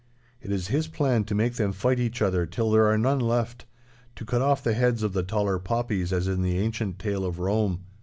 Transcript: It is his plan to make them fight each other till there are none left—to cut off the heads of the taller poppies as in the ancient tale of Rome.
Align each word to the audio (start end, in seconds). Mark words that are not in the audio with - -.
It 0.41 0.51
is 0.51 0.69
his 0.69 0.87
plan 0.87 1.25
to 1.25 1.35
make 1.35 1.57
them 1.57 1.71
fight 1.73 1.99
each 1.99 2.23
other 2.23 2.47
till 2.47 2.71
there 2.71 2.87
are 2.87 2.97
none 2.97 3.19
left—to 3.19 4.25
cut 4.25 4.41
off 4.41 4.63
the 4.63 4.73
heads 4.73 5.03
of 5.03 5.13
the 5.13 5.21
taller 5.21 5.59
poppies 5.59 6.11
as 6.11 6.27
in 6.27 6.41
the 6.41 6.57
ancient 6.57 6.97
tale 6.97 7.23
of 7.23 7.37
Rome. 7.37 7.81